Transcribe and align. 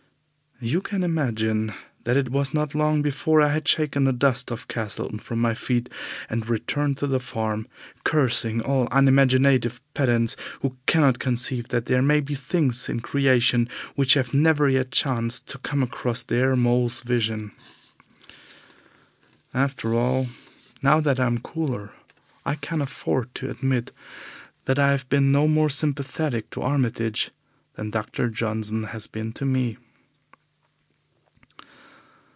You 0.63 0.79
can 0.79 1.01
imagine 1.03 1.73
that 2.03 2.17
it 2.17 2.29
was 2.29 2.53
not 2.53 2.75
long 2.75 3.01
before 3.01 3.41
I 3.41 3.47
had 3.49 3.67
shaken 3.67 4.03
the 4.03 4.13
dust 4.13 4.51
of 4.51 4.67
Castleton 4.67 5.17
from 5.17 5.39
my 5.41 5.55
feet 5.55 5.89
and 6.29 6.47
returned 6.47 6.99
to 6.99 7.07
the 7.07 7.19
farm, 7.19 7.67
cursing 8.03 8.61
all 8.61 8.87
unimaginative 8.91 9.81
pedants 9.95 10.35
who 10.61 10.77
cannot 10.85 11.17
conceive 11.17 11.69
that 11.69 11.87
there 11.87 12.03
may 12.03 12.19
be 12.19 12.35
things 12.35 12.89
in 12.89 12.99
creation 12.99 13.69
which 13.95 14.13
have 14.13 14.35
never 14.35 14.69
yet 14.69 14.91
chanced 14.91 15.47
to 15.47 15.57
come 15.57 15.81
across 15.81 16.21
their 16.21 16.55
mole's 16.55 16.99
vision. 17.01 17.53
After 19.55 19.95
all, 19.95 20.27
now 20.83 20.99
that 20.99 21.19
I 21.19 21.25
am 21.25 21.39
cooler, 21.39 21.91
I 22.45 22.53
can 22.53 22.83
afford 22.83 23.33
to 23.33 23.49
admit 23.49 23.91
that 24.65 24.77
I 24.77 24.91
have 24.91 25.09
been 25.09 25.31
no 25.31 25.47
more 25.47 25.71
sympathetic 25.71 26.51
to 26.51 26.61
Armitage 26.61 27.31
than 27.73 27.89
Dr. 27.89 28.29
Johnson 28.29 28.83
has 28.83 29.07
been 29.07 29.33
to 29.33 29.43
me. 29.45 29.79